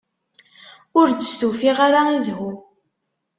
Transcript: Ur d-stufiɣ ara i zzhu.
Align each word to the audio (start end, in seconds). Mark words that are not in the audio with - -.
Ur 0.99 1.07
d-stufiɣ 1.09 1.77
ara 1.87 2.01
i 2.15 2.17
zzhu. 2.25 2.51